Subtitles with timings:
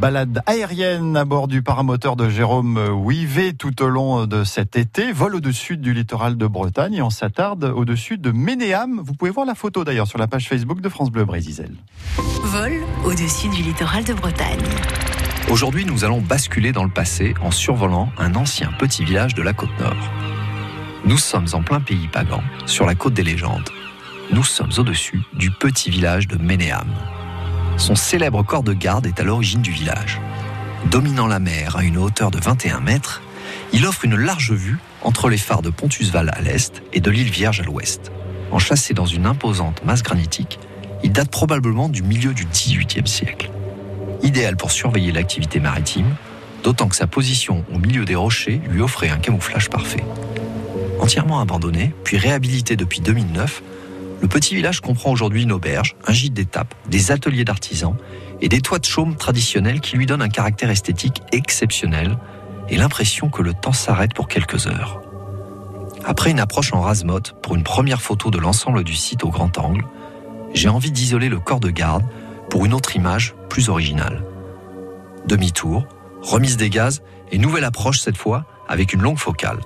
[0.00, 5.12] Balade aérienne à bord du paramoteur de Jérôme Ouivet tout au long de cet été.
[5.12, 9.00] Vol au-dessus du littoral de Bretagne et on s'attarde au-dessus de Ménéam.
[9.04, 11.76] Vous pouvez voir la photo d'ailleurs sur la page Facebook de France Bleu Brésil.
[12.42, 12.72] Vol
[13.04, 14.58] au-dessus du littoral de Bretagne.
[15.48, 19.52] Aujourd'hui, nous allons basculer dans le passé en survolant un ancien petit village de la
[19.52, 20.10] côte nord.
[21.04, 23.70] Nous sommes en plein pays pagan, sur la côte des légendes.
[24.32, 26.88] Nous sommes au-dessus du petit village de Ménéam.
[27.80, 30.20] Son célèbre corps de garde est à l'origine du village.
[30.90, 33.22] Dominant la mer à une hauteur de 21 mètres,
[33.72, 37.30] il offre une large vue entre les phares de Pontusval à l'est et de l'île
[37.30, 38.12] Vierge à l'ouest.
[38.52, 40.58] Enchâssé dans une imposante masse granitique,
[41.02, 43.50] il date probablement du milieu du XVIIIe siècle.
[44.22, 46.14] Idéal pour surveiller l'activité maritime,
[46.62, 50.04] d'autant que sa position au milieu des rochers lui offrait un camouflage parfait.
[51.00, 53.62] Entièrement abandonné, puis réhabilité depuis 2009,
[54.20, 57.96] le petit village comprend aujourd'hui une auberge, un gîte d'étape, des ateliers d'artisans
[58.40, 62.18] et des toits de chaume traditionnels qui lui donnent un caractère esthétique exceptionnel
[62.68, 65.00] et l'impression que le temps s'arrête pour quelques heures.
[66.04, 69.56] Après une approche en rasemote pour une première photo de l'ensemble du site au grand
[69.58, 69.84] angle,
[70.54, 72.04] j'ai envie d'isoler le corps de garde
[72.48, 74.24] pour une autre image plus originale.
[75.26, 75.86] Demi-tour,
[76.22, 79.60] remise des gaz et nouvelle approche cette fois avec une longue focale.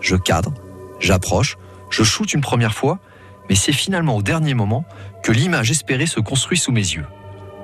[0.00, 0.52] Je cadre,
[1.00, 1.56] j'approche,
[1.90, 2.98] je shoote une première fois
[3.48, 4.84] mais c'est finalement au dernier moment
[5.22, 7.06] que l'image espérée se construit sous mes yeux.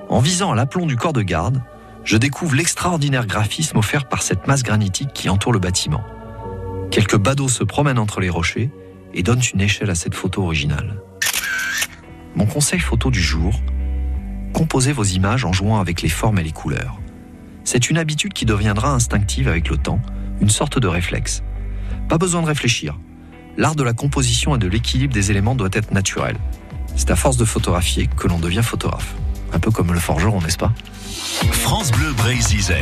[0.08, 1.62] En visant à l'aplomb du corps de garde,
[2.04, 6.04] je découvre l'extraordinaire graphisme offert par cette masse granitique qui entoure le bâtiment.
[6.91, 8.70] Quelques badauds se promènent entre les rochers
[9.14, 11.00] et donnent une échelle à cette photo originale.
[12.34, 13.54] Mon conseil photo du jour,
[14.52, 17.00] composez vos images en jouant avec les formes et les couleurs.
[17.64, 20.00] C'est une habitude qui deviendra instinctive avec le temps,
[20.41, 21.42] une sorte de réflexe.
[22.08, 22.98] Pas besoin de réfléchir,
[23.56, 26.36] l'art de la composition et de l'équilibre des éléments doit être naturel.
[26.97, 29.14] C'est à force de photographier que l'on devient photographe.
[29.52, 30.72] Un peu comme le forgeron, n'est-ce pas?
[31.52, 32.75] France Bleu Brésil.